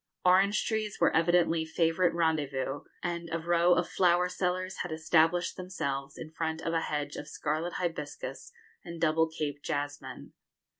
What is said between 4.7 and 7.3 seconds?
had established themselves in front of a hedge of